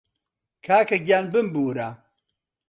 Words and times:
کاکەگیان 0.65 1.25
بمبوورە 1.33 1.89